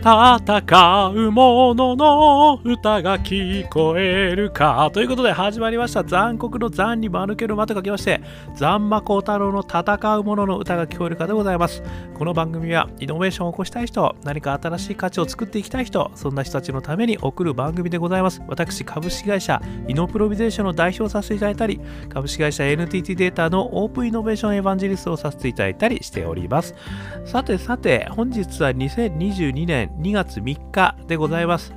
[0.00, 4.88] 戦う者のの歌が聞こえるか。
[4.92, 6.04] ということで始まりました。
[6.04, 8.20] 残酷の残に間抜ける間と書きまして、
[8.54, 11.82] 残魔高太郎の戦う者の歌が聞こえるかでございます。
[12.14, 18.40] この番組はイノベーションを起こしたい人、何か新しい価値を作っていきたい人、そんな人たちのために送る番組でございます。
[18.46, 26.76] 私、株式会社イノプロビゼーションの代表をさせていただいたり、株式会社 NTT データのオープンイノベーションエヴァンジェリストをさせていただいたりしております。
[27.24, 31.72] さてさて、本日は2022年2月3日でございます。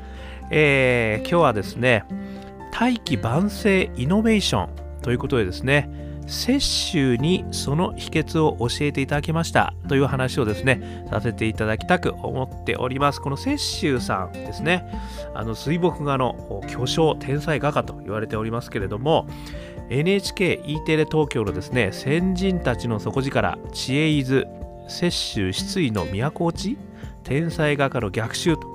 [0.50, 2.04] えー、今日はですね、
[2.72, 4.70] 大気晩成イノベーション
[5.02, 5.90] ということでですね、
[6.28, 13.20] 摂取にその秘訣を教えていただきましたという話をですね、させていただきたく思っております。
[13.20, 14.86] この摂取さんですね、
[15.34, 19.28] あの水墨画の巨匠、天才画家と言われておりますけれども、
[19.90, 24.46] NHKE テレ東京のですね、先人たちの底力、知恵伊豆、
[24.88, 26.78] 摂取失意の都落ち
[27.24, 28.68] 天才画家の逆襲と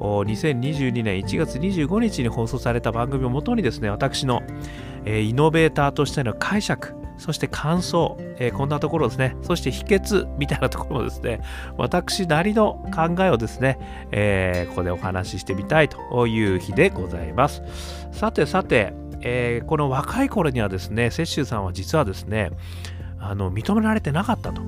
[0.00, 4.42] 2022年1月25日に放送された番組をもとにですね私の、
[5.04, 11.40] えー、イノベーターとしての解釈そして感想、えー、こんなところですねそして秘訣みたいなところもですね
[11.76, 13.78] 私なりの考えをですね、
[14.10, 17.62] えー、ここでお話ししてみたいという日でございます。
[18.10, 22.50] さてさて、えー、この若い頃にはですね雪舟さんは実はですね
[23.20, 24.62] あの認められてなかったと。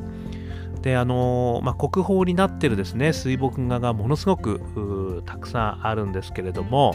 [0.84, 6.94] であのまあ、国宝になってるですね水墨画がものすごくたくさんあるんですけれども、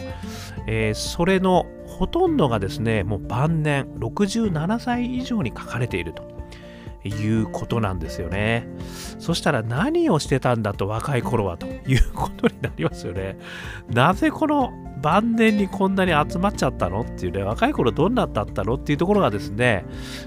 [0.68, 6.39] えー、それのほとんどがですねもう晩年67歳以上に描かれていると。
[7.08, 8.66] いうことなんですよね
[9.18, 13.38] そしたら何をしてたんだと若い頃はということになりますよね
[13.88, 19.84] なぜこの晩年にこんなに集まっちゃったのっていうね、若い頃どんなだったのっていうところがですね、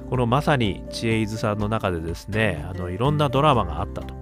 [0.10, 4.16] このまさに知恵伊豆さんの中でですね、あのいろんなドラマがあったと。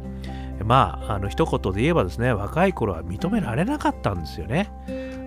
[0.66, 4.70] まあ、あの一言で言えばですね、若い頃は認められなかったんですよね。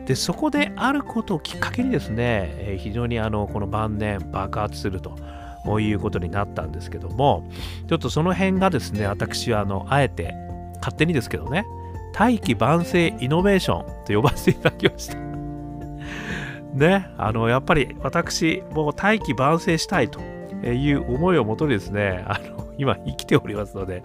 [0.06, 5.16] で、そこであることをきっかけにですね、非常にあのこの晩年爆発すると。
[5.64, 7.48] こういうことになったんですけども、
[7.88, 10.34] ちょっとその辺がですね、私はあのあえて
[10.78, 11.64] 勝手にですけどね、
[12.12, 15.16] 大気晩成イノベーションと呼ばせていただきました。
[16.74, 20.20] ね、あの、やっぱり私、もう大気晩成したいと
[20.66, 24.02] いう思いをもとにですね、あの、今生きておりますので、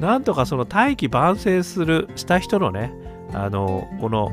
[0.00, 2.92] なんとかその大気晩成する、した人のね、
[3.32, 4.30] あの、この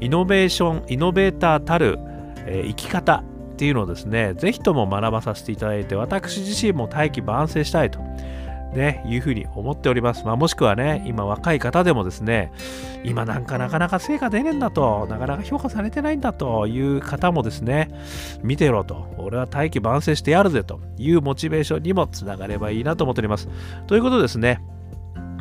[0.00, 1.98] イノベーション、イノベーターたる、
[2.46, 8.00] えー、生き方っていうのをですね、ぜひとも学ばさせていただいて、私自身も大気晩成したいと。
[8.74, 10.24] ね、いうふうに思っております。
[10.24, 12.50] まあ、もしくはね、今若い方でもですね、
[13.04, 17.88] 今なんかなかなか成果出ねえんだと、なかなか評価されてないんだという方もですね、
[18.42, 23.48] 見てろと、俺は大器晩成してやるぜというモチベーションにもつながればいいなと思っております。
[23.86, 24.60] ということですね、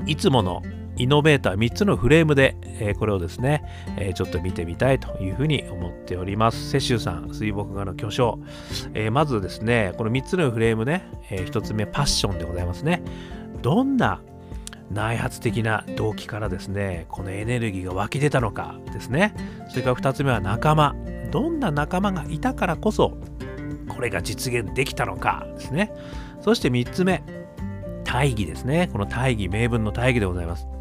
[0.06, 0.62] いつもの
[0.98, 3.64] イノベーター3つのフレームで、えー、これをですね、
[3.98, 6.76] えー、ちょっと見てみたいというふうに思っております。
[6.76, 8.40] 雪舟さん、水墨画の巨匠。
[8.94, 13.02] えー、まずですね、この3つのフレームね、え1つ目、パッションでございますね。
[13.62, 14.22] どんな
[14.92, 19.34] 内発的な動機からですね、このエネルギーが湧き出たのかですね。
[19.70, 20.96] それから2つ目は仲間。
[21.32, 23.18] どんな仲間がいたからこそ、
[23.90, 25.92] これが実現できたのかですね。
[26.42, 27.24] そして3つ目、
[28.03, 28.90] 大義ですね。
[28.92, 30.72] この大義、名分の大義でございます。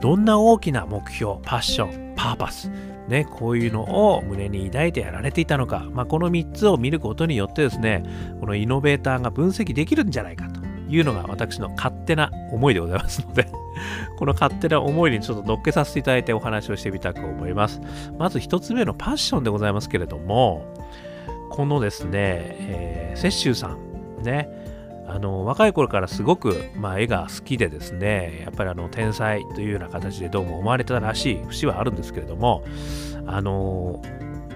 [0.00, 2.70] どんな大きな目標、パッション、パーパス、
[3.08, 3.82] ね、こういうの
[4.14, 8.04] を胸に抱いてやられていたのか、まあ、この3つを見ることによってですね、
[8.40, 13.48] このイノベーターが分析できるんじゃないかというのが私の勝手な思いでございますので
[14.18, 17.80] この勝手な思いにちょっと乗っけさせていただいてお話をしてみたく思います。
[18.18, 20.64] まず1つ目のパッションでございますけれども、
[21.50, 24.48] このですね、えー、雪舟さん、ね、
[25.08, 32.62] あの若い頃からすごく、まあ、絵が好きでですねやっぱりあの天才というような形でどうも思われたらしい節はあるんですけれども
[33.26, 34.02] あの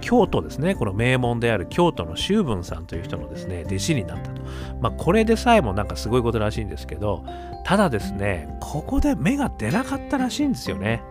[0.03, 4.43] 京都ですねこの名門である京都の周文さんという人のですね弟子になったと、
[4.81, 7.25] まあ、これでさえもなんかすごいことらしいんですけど
[7.65, 11.03] ただですねここで芽が出なかったらしいんですよね。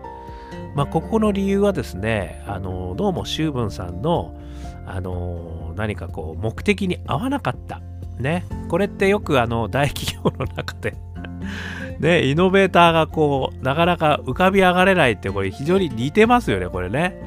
[0.75, 4.37] まあ、ここの理由はですねあのどうも周文さんの
[4.85, 7.81] あの何かこう目的に合わなかった。
[8.21, 10.95] ね、これってよくあの大企業の中で
[11.99, 17.21] ね、イノベーターがこう、なかなか浮かび上がれないって、これ非常に似てますよね、これね。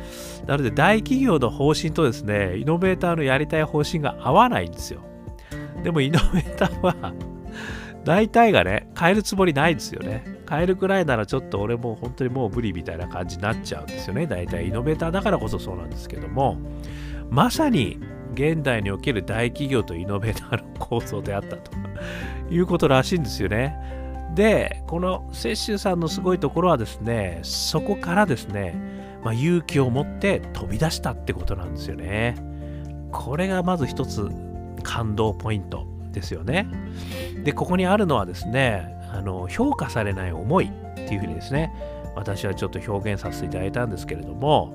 [0.46, 5.00] なので大企業の方針とですね、イノベーターのやりたい方針が合わないんですよ。
[5.82, 7.14] でもイノベーターは
[8.04, 10.24] 大体がね、変えるつもりないんですよね。
[10.48, 14.26] 変えるくらいならちょっと俺も本当にもう無理みたいな感じになっちゃうんですよね。
[14.26, 16.58] 大体イノベーターだからこそそうなんですけども、
[17.30, 17.98] まさに
[18.34, 21.70] 現代における大企業とイノベーターの構想であったと
[22.50, 23.76] いうことらしいんですよね。
[24.34, 28.74] で、この雪舟さんのすごいところはですね、そこからですね、
[29.22, 32.36] まあ、勇気を持って飛び出したってことなんですよね。
[33.12, 34.28] これがまず一つ
[34.82, 36.66] 感動ポイントですよね。
[37.44, 41.72] で、ここにあるのはですね、あの評価されない思いっていうふうにですね、
[42.16, 44.74] 私はちょっと表現させていただいたんですけれども、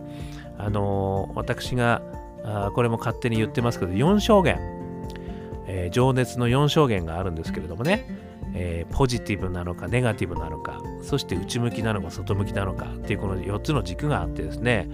[0.57, 2.01] あの私が
[2.49, 4.57] あこれも勝手に言ってますけど、4証言、
[5.67, 8.05] えー、情熱の4証言があるんですけれどもね、
[8.55, 14.89] えー、ポジティブなのかネガティブなのかそして内向きなのか外向きなのかっていうこの4つの軸があってですね。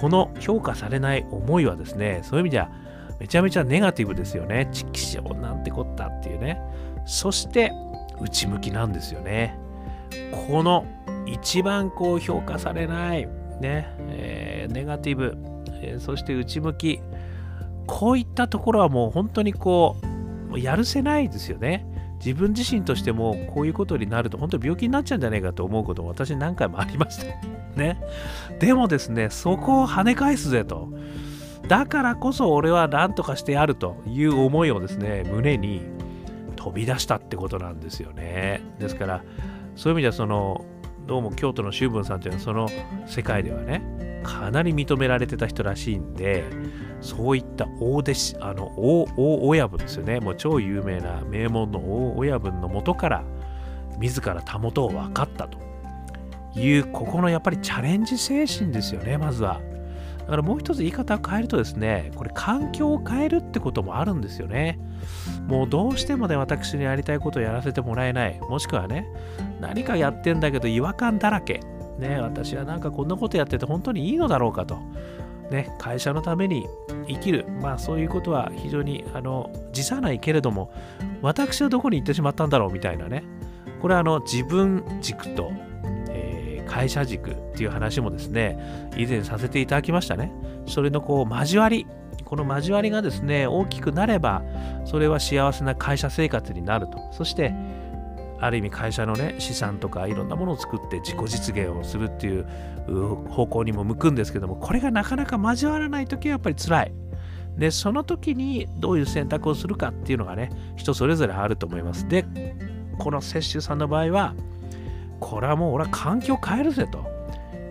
[0.00, 2.70] この評価されない思いはですねそういう意味では
[3.18, 4.68] めちゃめちゃネガティブですよね。
[4.72, 6.60] チキショなんてこったっていうね。
[7.06, 7.72] そして
[8.20, 9.58] 内向きなんですよね。
[10.48, 10.86] この
[11.26, 13.28] 一番こう評価されない
[13.60, 15.36] ね、えー、ネガティブ、
[15.82, 17.00] えー、そして内向き
[17.86, 19.96] こういったところはもう本当にこ
[20.52, 21.86] うやるせないですよね
[22.24, 27.24] 自分自身としてもこういうことになると本当に病気になっちゃうんじゃないかと思うことも私何回もありました。
[27.76, 27.98] ね。
[28.58, 30.88] でもですね、そこを跳ね返すぜと。
[31.66, 35.82] だからこそ俺は何とかしてやるという思いをですね、胸に
[36.56, 38.60] 飛び出したってことなんですよね。
[38.78, 39.24] ですから、
[39.76, 40.64] そういう意味ではその、
[41.06, 42.68] どうも京都の修文さんというのはその
[43.06, 43.82] 世界ではね、
[44.22, 46.44] かなり認められてた人らしいんで、
[47.00, 50.20] そういった大弟子、あの、大、大親分ですよね。
[50.20, 53.24] もう超有名な名門の大親分のもとから、
[53.98, 55.58] 自らたもとを分かったと
[56.58, 59.60] いう、ここのやっぱりチャレンジ精神ですよね、まずは。
[60.20, 64.78] だからもう一つ言い方を変えるとですね、これ環境を変えるってこともあるんですよね。
[65.48, 68.38] もうどうしてもね、私にやりたいことをやらせてもらえない。
[68.40, 69.06] もしくはね、
[69.60, 71.60] 何かやってんだけど違和感だらけ。
[72.00, 74.78] ね、私はなんかこんなことやってて本当にいいのだろうかと。
[75.50, 76.66] ね、会社のために
[77.08, 80.72] 生きる、まあそういうことは非常にあの辞さないけれども、
[81.22, 83.24] 私はどこに行ってしまったんだろうみたいなね、
[83.82, 85.50] これはあの自分軸と、
[86.08, 90.32] えー、会社軸っていう話もですね、以前させていただきましたね。
[90.66, 91.86] それのこう交わり、
[92.24, 94.42] この交わりがですね、大きくなれば、
[94.84, 96.98] それは幸せな会社生活になると。
[97.10, 97.52] そして、
[98.40, 102.46] ある意味会社のね資産とかいろんなものを作って自己実現をするっていう
[103.28, 106.92] 方向にも向くんですけどもこれがなかなか交わらない時はやっぱり辛い。
[107.56, 112.08] でその時にどういう選択をするかっていうのがね人それぞれあると思います。
[112.08, 112.24] で
[112.98, 114.34] この雪舟さんの場合は
[115.18, 117.04] これはもう俺は環境を変えるぜと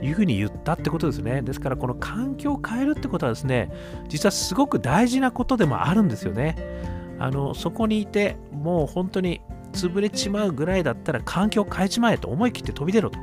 [0.02, 1.42] いうふうに言ったってことですね。
[1.42, 3.72] ですからこの環境を変えるってことはですね
[4.08, 6.56] 実はすごく大事なことでもあるんですよね。
[7.18, 9.42] あのそこにいてもう本当に
[9.88, 13.20] 潰れちまうぐらいだったら環境変えちまえと思い切って飛び出ろと。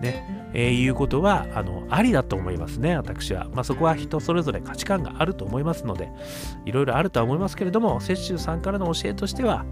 [0.00, 0.34] ね。
[0.56, 3.48] えー、いうことはあのありだと思いますね、私は。
[3.52, 6.08] まあ、そこは人それぞれ価値観があると思いますので、
[6.64, 9.64] いろいろあるとは思いますけれども、雪舟さんからの教えとしては、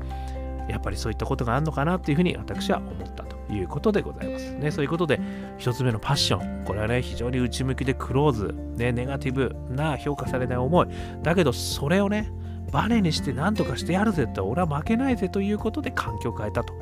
[0.68, 4.52] やっぱりそういったことがあるのかなというふうに私は思ったということでございます。
[4.54, 5.20] ね、そういうことで、
[5.56, 6.64] 一つ目のパッション。
[6.64, 10.88] これはね、非常に内向きでクローズ、ね、ネガティブな評価されない思い。
[11.22, 12.32] だけど、それをね、
[12.72, 16.74] バネにして何とかしてやるぜって俺は負けないぜということで環境を変えたと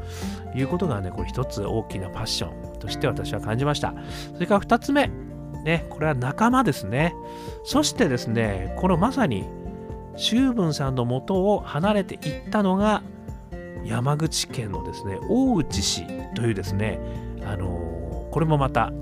[0.54, 3.92] いうことがねこれ一つ大きなパッションとして私は感じました。
[4.32, 5.10] それから二つ目。
[5.64, 7.14] ねこれは仲間ですね。
[7.64, 9.44] そしてですねこのまさに
[10.16, 13.02] 周文さんのもとを離れていったのが
[13.84, 17.00] 山口県のですね大内氏というですね
[17.44, 18.93] あのこれもまた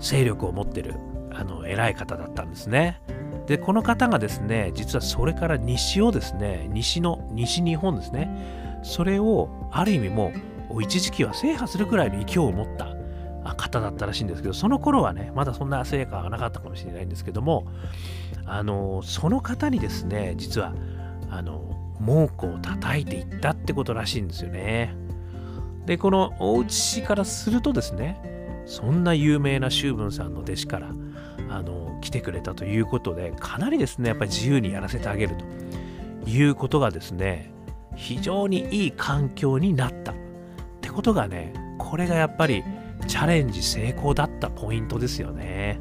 [0.00, 0.94] 勢力を持ってる
[1.32, 3.00] あの偉い方だったんですね。
[3.48, 8.28] で、この方がですね、実はそれから西をですね、西の、西日本ですね、
[8.82, 10.32] それをある意味も
[10.70, 12.94] う一時期は制覇するくらいの勢いを持った
[13.54, 17.66] 方だったらしいんですけど、その頃はね、まだそんな成果がなかったかもしれないんですけども、
[18.44, 20.74] あの、その方にですね、実は、
[21.30, 24.94] あの、猛虎を叩いていったってことらしいんですよね。
[25.86, 28.20] で、この大内氏からするとですね、
[28.66, 30.90] そんな有名な周文さんの弟子から、
[31.50, 35.36] あの来てくれたということでかなりですねやっぱり自由にやらせてあげる
[36.24, 37.52] ということがですね
[37.96, 40.14] 非常にいい環境になったっ
[40.80, 42.62] てことがねこれがやっぱり
[43.06, 45.80] チャレンジ成功だったポイントですよね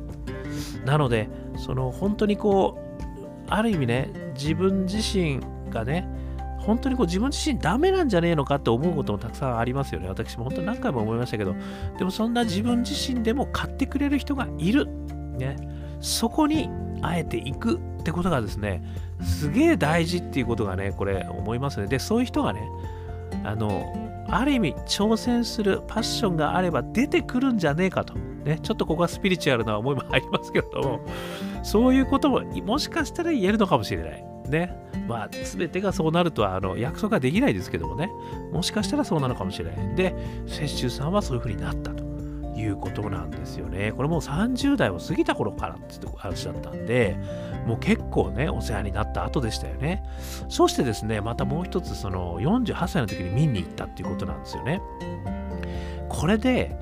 [0.85, 2.87] なのでその本当にこう
[3.49, 6.07] ある意味ね自分自身がね
[6.67, 10.09] 本当にこう自分自身ダメなんじゃねえのかって思うこともたくさんありますよね。
[10.09, 11.55] 私も本当に何回も思いましたけど、
[11.97, 14.89] でもそんな自分自身でも買ってくれる人がいる。
[15.37, 15.55] ね、
[15.99, 16.69] そこに
[17.01, 18.83] あえていくってことがですね、
[19.21, 21.87] すげえ大事っていうことがね、これ思いますね。
[21.87, 22.61] で、そういう人がね、
[23.43, 23.85] あの、
[24.29, 28.13] ある意味挑戦するパッションがあれば出てくるんじゃねえかと。
[28.15, 30.99] ね、ちょっとここはスピリチュアルな思いもありますけれども、
[31.63, 34.23] そういうことももしかしたら言えるのかもしれない。
[34.49, 34.75] ね。
[35.07, 38.09] まあ、全てがそうなるとはあの約束はできないですけどもね。
[38.51, 39.95] もしかしたらそうなのかもしれない。
[39.95, 40.13] で、
[40.45, 42.06] 雪舟さんはそういうふうになったと
[42.57, 43.91] いうことなんですよね。
[43.91, 47.17] これもう30代を過ぎた頃からって話だったんで、
[47.65, 50.03] もう結構ね、お世話になった後でしたよね。
[50.49, 54.81] そしてですね、またもう一つ、その48歳の時に見に行ったっていうことなんですよね。
[56.09, 56.75] これで、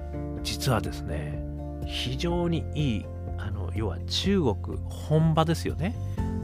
[0.44, 1.44] 実はですね、
[1.86, 3.05] 非常にいい、
[3.38, 4.55] あの要は中国
[4.89, 5.96] 本場ですよね、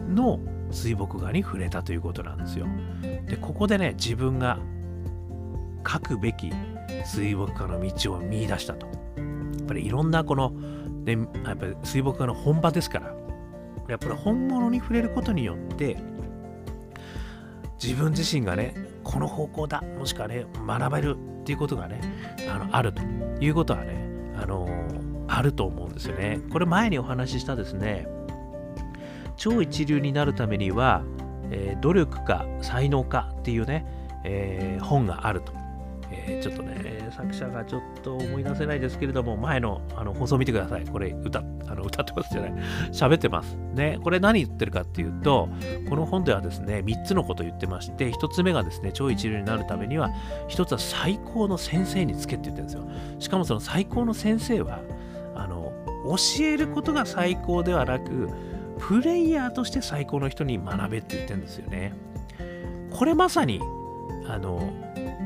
[0.10, 0.40] の
[0.72, 2.66] 水墨画に触れたということなんですよ。
[3.28, 4.60] で、ここでね、自分が
[5.88, 6.52] 書くべき
[7.06, 9.01] 水墨画の道を見出したと。
[9.72, 10.54] ぱりいろんなこの、
[11.06, 13.16] でやっぱり水墨画の本場ですから、
[13.88, 15.98] やっぱり本物に触れることによって、
[17.82, 22.02] 自分自身がね、この方向だ、もしくはね、学べるっていうことがね、
[22.50, 23.02] あのあると
[23.40, 24.06] いうことはね、
[24.38, 24.68] あの
[25.28, 26.42] あると思うんですよね。
[26.52, 28.08] これ前にお話ししたですね、
[29.38, 31.04] 超一流になるためには、
[31.50, 33.86] えー、努力か才能かっていうね、
[34.24, 35.61] えー、本があると。
[36.12, 40.86] えー、ちょっとね、作者がちょっと思い出せないですけれども、前のあの放送見てください。
[40.86, 42.54] これ歌、あの歌ってますじゃない。
[42.92, 43.58] 喋ってます。
[43.74, 45.50] ね、これ何言ってるかっていうと、
[45.90, 50.10] この本ではですね、3つのこと言ってまして、1つ目がですね、超一流になるためには、
[50.50, 52.88] 1つは最高の先生につけって言ってるんですよ。
[53.20, 54.80] しかもその最高の先生は、
[55.36, 55.72] あの、
[56.06, 58.30] 教えることが最高ではなく、
[58.80, 61.94] プレイヤーとして最高の人に学べって言ってるんですよね。
[62.90, 63.62] これまさに、
[64.28, 64.74] あの、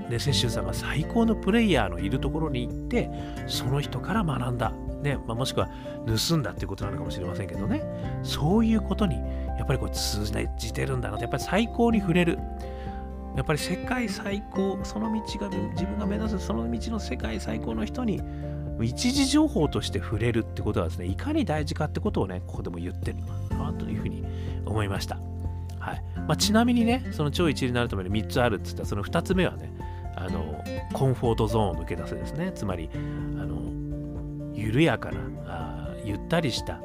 [0.09, 3.09] で、雪舟さんが最高のプレイヤーのいるところに行って、
[3.47, 4.71] その人から学んだ。
[5.01, 5.69] ねまあ、もしくは
[6.07, 7.83] 盗んだっていうことなのかもしれませんけどね。
[8.23, 9.15] そういうことに、
[9.57, 10.25] やっぱりこれ通
[10.57, 11.23] じてるんだなと。
[11.23, 12.39] やっぱり最高に触れる。
[13.35, 18.21] やっぱり世界最高、その道が自分が目指すその道の世界最高の人に
[18.81, 23.17] 一時情報として触れるってことはですね、いかに大事かってことをね、ここでも言ってる
[23.57, 24.25] なというふうに
[24.65, 25.17] 思いました。
[25.79, 29.71] はいまあ、ちなみにね、その超一流になるために3つあるって言ったら、その2つ目はね、
[30.15, 32.51] あのコンフォートゾーンを抜け出せですね。
[32.53, 33.61] つまり、あの
[34.53, 36.79] 緩やかな、あゆったりした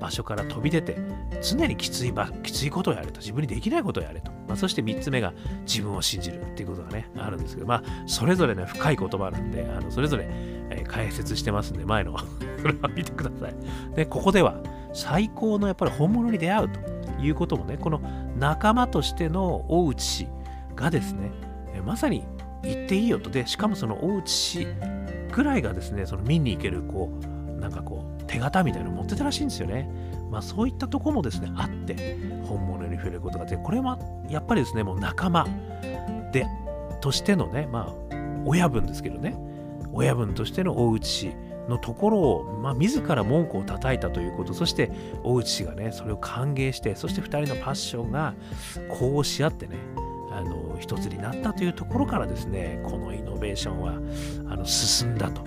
[0.00, 0.96] 場所から飛び出て
[1.42, 3.20] 常にきつい場きついことをやれと。
[3.20, 5.32] 自分にできないことをやれと、まあ、そして3つ目が
[5.66, 7.66] 自分を信じるっていうことがねあるんですけど。
[7.66, 12.16] まあそれぞれね深い言葉なんであのそれぞれ、えー、解説してますんで前の
[12.60, 13.54] それは見てください。
[13.94, 14.56] でここでは
[14.92, 16.80] 最高のやっぱり本物に出会うと
[17.22, 18.00] いうこともねこの
[18.38, 20.28] 仲間としての大内氏
[20.74, 21.30] がですね
[21.84, 22.24] まさに
[22.64, 23.30] 言っていいよと。
[23.30, 24.66] でしかもその大内氏
[25.32, 29.88] ぐらいがですねその見に行けるこうなんかこう手形みたいなの持ってたらしいんですよね。
[30.30, 35.46] まあそういったとこもですねあって本物に触れることがでこれはやっぱりですねもう仲間。
[36.32, 36.46] で
[37.00, 39.36] としてのねまあ親分ですけどね。
[39.92, 41.36] 親分としての大内氏
[41.68, 44.52] のところを、まあ、自ら文句を叩いたということ。
[44.52, 44.90] そして
[45.22, 48.34] 大内氏がねそれを歓迎してそして2人のパッションが
[48.88, 49.76] こうし合ってね
[50.36, 53.92] あの一つになったというところからですねこのイノベーションは
[54.48, 55.42] あの進んだと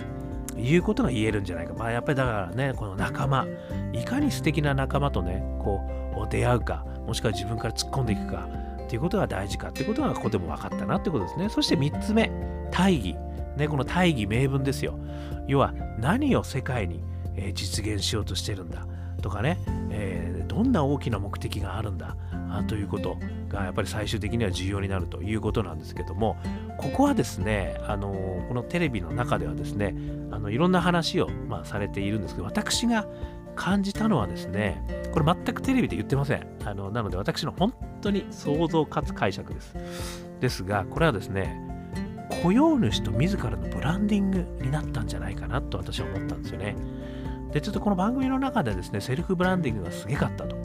[0.58, 1.74] いうことが言えるんじゃないか。
[1.74, 3.46] まあやっぱりだからね、この仲間、
[3.92, 5.80] いかに素敵な仲間とね、こ
[6.26, 8.48] う出会うか、もしくは自分から突っ込んでいくか
[8.84, 11.48] っていうことが大事かっていうことがここでも分かったなってことですね。
[11.48, 12.30] そして3つ目、
[12.70, 13.16] 大義。
[13.56, 14.98] ね、この大義名分ですよ。
[15.46, 17.02] 要は何を世界に、
[17.36, 18.84] え実現しようとしてるんだ
[19.22, 19.58] とかね、
[19.90, 22.16] えー、どんな大きな目的があるんだ
[22.66, 23.16] ということ
[23.48, 26.36] がやっぱり最終的には重要になるということなんですけども
[26.76, 29.94] ここはですねあのこのテレビの中ではですね
[30.30, 33.06] あのいろんな話を、まあ、されているんですけど私が
[33.56, 36.46] 感じたのはですねこれ全くテレビで言ってません。
[36.64, 39.74] あのなので私の本当に想像かつ解釈です。
[40.40, 41.60] ですがこれはですね
[42.42, 46.76] 雇用主と自らのブランディングになったんじゃないかなと私は思ったんですよね。
[47.52, 50.56] でちょっとこの番組の中でですねセルフブランディングがすげかったと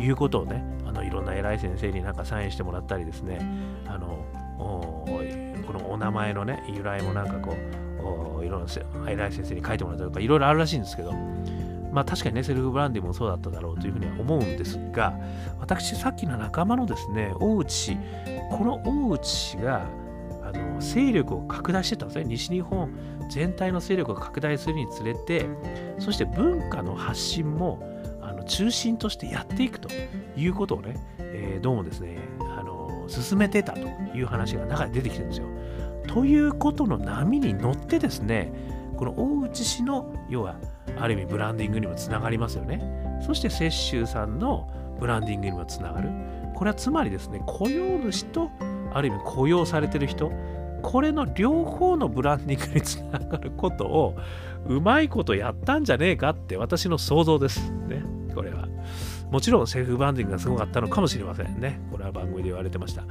[0.00, 0.64] いうことをね
[0.94, 3.40] のいろんな偉い先生になんかサインしてもらったりですね。
[3.86, 4.24] あの
[4.58, 7.56] このお名前のね由来もなんかこ
[8.40, 11.12] ういろんな偉い先生に書いてもらったりとかいろいろあるらしいんですけど。
[11.92, 15.16] まあ確かにねセルフブランディングもそうだっただろうというふうには思うんですが
[15.60, 17.96] 私さっきの仲間のですね大内
[18.50, 19.86] この大内が
[20.42, 22.24] あの勢力を拡大してたんですね。
[22.24, 22.90] 西日本
[23.30, 25.46] 全体の勢力が拡大するにつれて
[26.00, 27.78] そして文化の発信も
[28.44, 29.88] 中心としてやっていくと
[30.36, 33.80] いうことをね、えー、どうもですね、あの進めてたと
[34.14, 35.46] いう話が中で出てきてるんですよ。
[36.06, 38.52] ということの波に乗ってですね、
[38.96, 40.56] この大内氏の要は
[40.98, 42.80] ある意味ブランディングにもつながりますよね。
[43.26, 44.68] そして雪舟さんの
[45.00, 46.10] ブランディングにもつながる。
[46.54, 48.50] これはつまりですね、雇用主と
[48.92, 50.30] ある意味雇用されてる人、
[50.82, 54.14] これの両方のブランディングにつながることを
[54.66, 57.70] うまいことやったんじゃねえかって私の想像です。
[57.88, 58.04] ね。
[58.34, 58.68] これは。
[59.30, 61.80] もちろんセルフブランディングがすごかったのかもしれませんね。
[61.90, 63.04] これは番組で言われてました。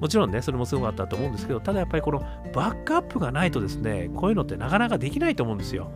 [0.00, 2.20] もちろんね、それもすごかったと思うんですけど、ただやっぱりこの
[2.54, 5.90] バックアップがないとですね、こういうのってなかなかできないと思うんですよ。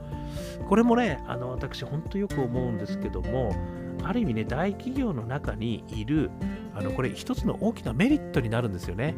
[0.68, 3.54] これもね、あの私、本当よく思うんですけども、
[4.02, 6.30] ある意味ね、大企業の中にいる、
[6.74, 9.14] あのこれ一つの大きなメリットになるんですよね。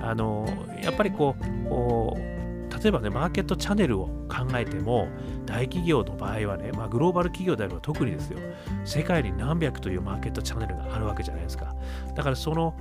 [0.00, 0.46] あの
[0.82, 2.35] やっぱりこう、
[2.82, 5.08] 例えばね、マーケットチャンネルを考えても、
[5.46, 8.38] 大企業の場合はね、まあ、グローバル企業であれば特にですよ、
[8.84, 11.74] 世界に何百というマーケットチャンネルがあるわけじゃないですか。
[12.14, 12.74] だからその、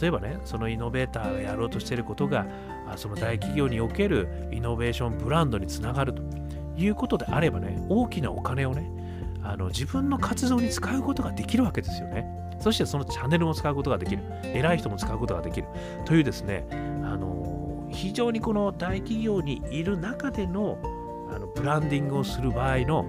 [0.00, 2.46] 例えばね、そのイノベーターがやろうとしていることが、
[2.96, 6.22] その大企業におけるイノベーションブランドにつながると
[6.76, 8.90] いうことであればね、大きなお金をね、
[9.42, 12.26] あの自分の活動に使うことができるわけですよね。
[12.60, 14.22] そしてそのチャンネルも使うことができる。
[14.42, 15.68] 偉い人も使うことができる。
[16.04, 16.66] というですね、
[17.04, 17.37] あの
[17.90, 20.78] 非常にこの大企業にいる中での
[21.30, 23.04] あのブランディングをする場合の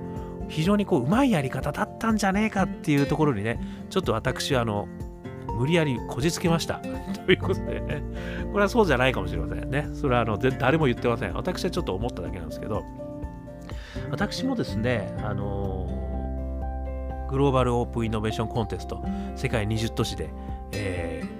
[0.49, 3.59] 非常にこううまいやり方だったんじゃねえかっていうところにね、
[3.89, 4.87] ちょっと私あの
[5.53, 6.81] 無理やりこじつけました。
[7.25, 8.03] ということでね、
[8.51, 9.87] これはそうじゃないかもしれませんね。
[9.93, 11.33] それはあの誰も言ってません。
[11.33, 12.83] 私はちょっと思っただけなんですけど、
[14.09, 15.87] 私もですね、あの
[17.29, 19.03] グローバルオープンイノベーションコンテスト、
[19.35, 20.29] 世界20都市で、
[20.71, 21.38] えー、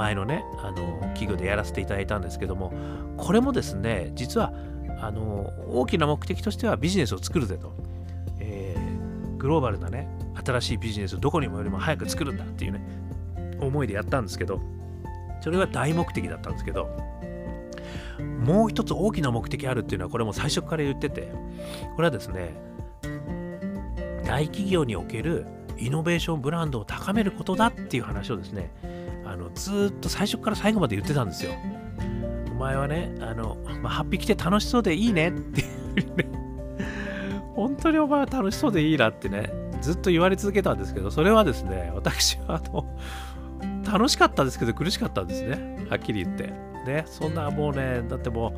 [0.00, 2.72] 前のね、あの企業でやらせていただいたんですけども、
[3.18, 4.50] これもですね、実は
[4.98, 7.74] あの大きな目的としてはビジネスを作るぜと、
[8.38, 10.08] えー、グローバルなね、
[10.42, 12.80] 新しいビジネスをどこにもよりも早く作るんだっていうね、
[13.60, 14.62] 思いでやったんですけど、
[15.42, 16.88] それが大目的だったんですけど、
[18.42, 21.30] もう一つ大きな目的あるっていうのは、これも最初から言ってて、
[21.96, 22.54] これはですね、
[24.24, 25.44] 大企業における
[25.76, 28.70] イノベーションブランドを高めることだっていう話をですね、
[29.30, 31.52] あのずっと最初から最後まで言ってたんですよ。
[32.50, 36.28] お前はね、あの、まあ、8匹来て楽しそうでいいねっていうね、
[37.54, 42.86] 本当にお前は楽しそうでいいなってね、ずっと言われ続けたんですけど、それはですね、私はあの、
[43.90, 45.86] 楽しかったですけど苦しかったんですね。
[45.88, 46.52] はっきり言って。
[46.84, 48.52] ね、そんなもうね、だってもう、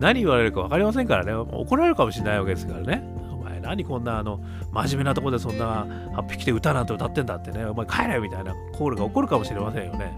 [0.00, 3.15] 何言われるか分かりませんからね、怒られるかもしれないわけですからね。
[3.66, 10.16] 何こんなあの真面目なとこでそんな8匹で歌なんて歌ってんだってね、お前帰れみたいなコールが起こるかもしれませんよね。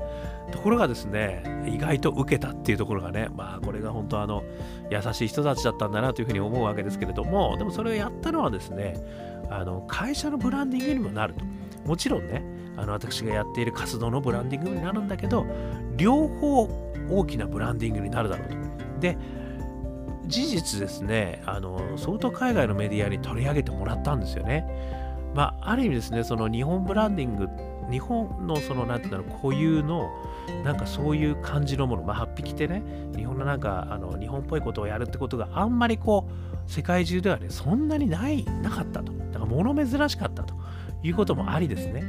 [0.53, 4.42] ところがですね、意外と受けたっていうところがね、まあこれが本当あの
[4.90, 8.94] 優しい人たちだったんだなというふうに思うわけですけれども、でもそれをやったのはですね、
[9.51, 11.44] あの会社のブランディングにもなると。
[11.87, 12.44] もちろんね、
[12.77, 15.46] あの私がやっている活動のブランディングになるんだけど、
[15.96, 16.68] 両方
[17.11, 18.57] 大きなブランディングになるだろうと。
[19.01, 19.16] で、
[20.29, 24.67] 事実ですね、あの相当海外のメディアに取り上げてもらったんですよね。
[25.35, 27.49] まあ、ある意味ですね、その日本ブランディング、
[27.91, 30.11] 日本のその、なんていうんだろう、固有の、
[30.64, 32.83] なんかそういう感じのもの、まあ、8匹ってね、
[33.17, 39.12] 日本のなんか、あの日本っぽいことをやるってことがあんまりこう、世界中ではね、そんなにない、なかったと。
[39.12, 40.55] だから物珍しかったと
[41.03, 42.05] いうこともありですね。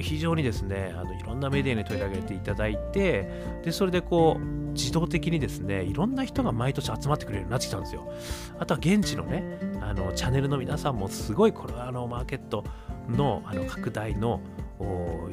[0.00, 3.28] 非常にですねあのいろんなメディアに取り上げていただいて
[3.64, 8.12] でそれでこう自動的にですねいろんな人が毎年集まってくれるようになってきたんですよ。
[8.58, 12.64] あとは現地のねあのチャンネルの皆さんもすごいこれはあのマーケット
[13.08, 14.40] のあの拡大の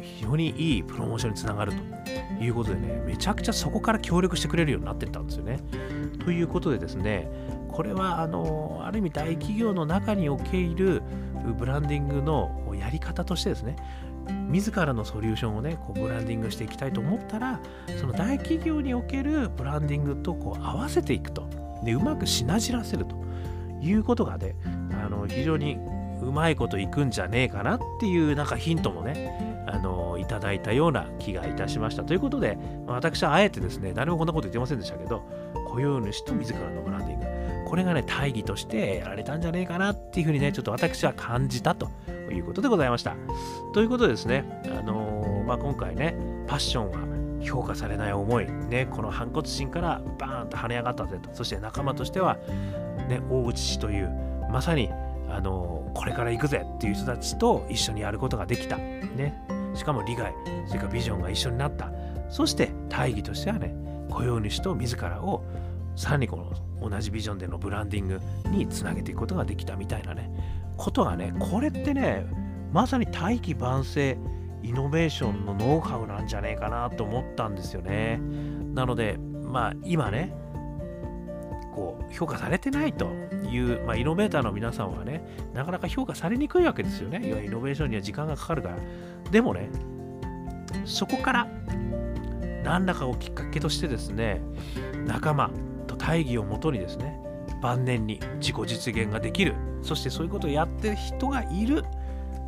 [0.02, 1.74] 非常にいいプロモーションにつながる
[2.40, 5.60] ということでねめちゃくちゃそこから協力してくれるようになってったんですよね。
[6.24, 7.30] ということでですね
[7.68, 11.02] これはあのある意味大企業の中における
[11.58, 13.76] ブランディングのやり方としてですね
[14.50, 17.60] 自らのソリューションをねこうブランディングしていきたいと思ったら
[18.00, 21.48] その大企業におけるブランディングとこう合わせていくと。
[21.84, 23.24] でうまくしなじらせると。
[23.84, 24.56] いうことがね
[25.04, 25.78] あの非常に
[26.22, 32.04] うまいこといくんじゃねえかなっていうなんかヒントもねあのいただいたような気がいたしました。
[32.04, 32.58] ということで
[32.88, 35.24] 私はあえてですね誰もこんなこと言ってませんでしたけど
[35.68, 37.26] 雇用主と自らのブランディング。
[37.70, 41.90] これがね大義としてやられたんじゃねえかなっていうふうにねちょっと私は感じたと。
[42.32, 43.16] いうことでございました。
[43.74, 46.16] ということでですね、あのー、まあ、今回ね、
[46.48, 52.38] パッションは評価されない思い、ね、この反骨心からバーンと跳ね上がったぜと、そして仲間としては、
[53.10, 54.10] ね、大内氏という、
[54.52, 54.90] まさに、
[55.30, 58.78] あのー、これから行くぜっていう人たちと一緒にやることができた。
[58.78, 59.40] ね、
[59.74, 60.34] しかも利害、
[60.68, 61.92] それからビジョンが一緒になった。
[62.30, 63.76] そして大義としてはね、
[64.10, 65.44] 雇用主と自らを
[65.96, 70.30] さらにこの同じビジョンでのブランディングにつなげていくことができたみたいなね
[70.78, 72.26] ことがねこれってね
[72.72, 74.18] まさに大器晩成
[74.64, 78.20] イノベーションのノウハウなんじゃねえかなと思ったんですよね。
[78.74, 80.34] なのでまあ今ね
[81.74, 83.06] こう評価されてないと
[83.52, 87.22] いう、まあ、イノベーターの皆さんはねなかなか評価されにくいわけですよね。
[87.26, 88.78] 要はイノベーションには時間がかかるから。
[89.32, 89.70] でもね
[90.86, 91.48] そこから
[92.64, 94.42] 何らかをきっかけとしてですね
[95.06, 95.52] 仲間
[95.88, 97.20] と大義をもとにですね
[97.64, 101.84] 晩年に自己実現ができるそしてそういうことをやってる人がいる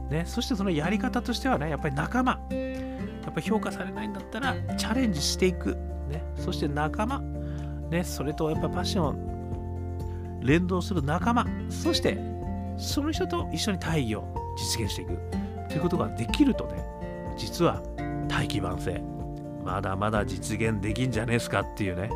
[0.09, 2.39] ね、そしてそのやり方としてはね、やっぱり仲間。
[2.51, 5.75] やっぱ評価されないんだったら、チャレンジしていく。
[6.09, 7.19] ね、そして仲間。
[7.89, 11.47] ね、それとやっぱパッション、連動する仲間。
[11.69, 12.19] そして、
[12.77, 15.17] その人と一緒に大義を実現していく。
[15.69, 16.83] ということができるとね、
[17.35, 17.81] 実は
[18.27, 19.01] 大器晩成。
[19.63, 22.11] まだまだ実現できんじゃねえすかっていうね、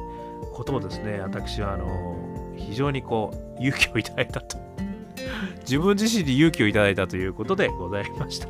[0.54, 2.09] ことをですね、私はあの
[2.60, 4.58] 非常にこう勇気をいただいたと。
[5.62, 8.48] 自分自身に勇気をいただいたということでございました。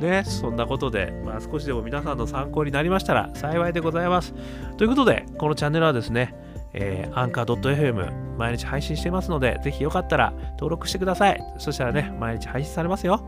[0.00, 4.34] ね、そんなことで、まあ、少しでも皆さんの参考になりましたら幸いでございます。
[4.76, 6.34] ということで、このチャンネルはですね、
[6.74, 11.40] え、アンカー .fm 毎日配信してますので、ぜひよかったら登録してください。
[11.58, 13.24] そしたらね、毎日配信されますよ。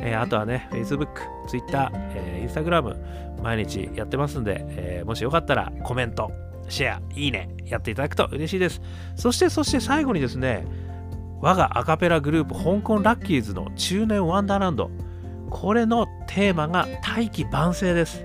[0.00, 1.08] えー、あとはね、Facebook、
[1.48, 6.30] Twitter、えー、Instagram、毎日やってますんで、えー、もしよかったらコメント、
[6.72, 8.80] シェア、いいね、やっていただくと嬉しいです。
[9.14, 10.66] そして、そして最後にですね、
[11.40, 14.90] 我がアカペラグループ、香港ラッキーズの中年ワンダーランド、
[15.50, 18.24] これのテーマが大器晩成です。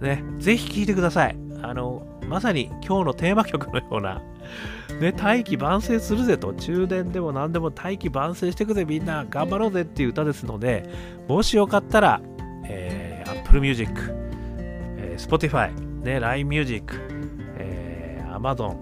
[0.00, 1.36] ね、ぜひ聴いてください。
[1.62, 4.22] あの、まさに今日のテーマ曲のような、
[5.00, 10.88] ね、大器晩成するぜと、中年でも何でも大器晩成してくぜ、みんな頑張ろうぜっていう歌ですので、
[11.26, 12.20] もしよかったら、
[12.64, 13.92] えー、Apple Music、
[14.58, 15.72] えー、Spotify、
[16.04, 17.15] ね、LINE Music、
[18.36, 18.76] Amazon、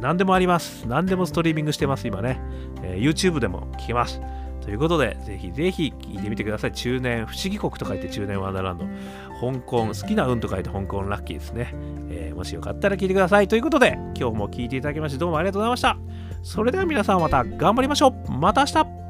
[0.00, 0.86] 何でもあります。
[0.86, 2.40] 何でもストリーミングしてます、今ね。
[2.82, 4.20] えー、YouTube でも聴けます。
[4.60, 6.72] ということで、ぜひぜひ聞いてみてください。
[6.72, 8.84] 中年不思議国と書いて中年ワンダーランド。
[9.40, 11.72] 香港、好きな運と書いて香港ラッキーですね。
[12.10, 13.48] えー、もしよかったら聞いてください。
[13.48, 15.96] ということで、今日も聞いていただきましてどうもありがとうございました。
[16.42, 18.32] それでは皆さんまた頑張りましょう。
[18.32, 19.05] また明日